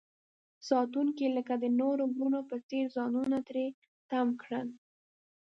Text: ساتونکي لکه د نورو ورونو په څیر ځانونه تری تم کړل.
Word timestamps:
ساتونکي 0.69 1.25
لکه 1.37 1.53
د 1.63 1.65
نورو 1.79 2.03
ورونو 2.13 2.39
په 2.49 2.55
څیر 2.69 2.85
ځانونه 2.95 3.37
تری 3.47 3.67
تم 4.09 4.27
کړل. 4.41 4.67